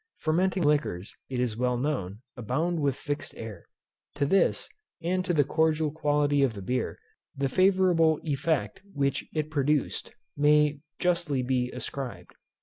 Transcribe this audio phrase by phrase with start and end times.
[0.17, 3.67] Fermenting liquors, it is well known, abound with fixed air.
[4.15, 4.67] To this,
[5.03, 6.97] and to the cordial quality of the beer,
[7.37, 12.33] the favourable effect which it produced, may justly be ascribed.